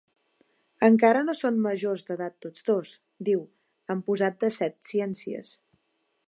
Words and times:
Encara 0.85 1.19
no 1.27 1.35
són 1.41 1.59
majors 1.65 2.03
d'edat 2.07 2.37
tots 2.45 2.65
dos 2.71 2.95
—diu, 2.97 3.45
amb 3.95 4.07
posat 4.09 4.41
de 4.45 4.51
setciències—. 4.57 5.55